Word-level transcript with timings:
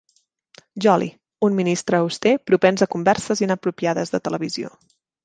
Jolly, 0.85 1.09
un 1.47 1.53
ministre 1.59 1.97
auster 2.05 2.33
propens 2.53 2.85
a 2.87 2.87
converses 2.95 3.45
inapropiades 3.49 4.15
de 4.17 4.23
televisió. 4.31 4.73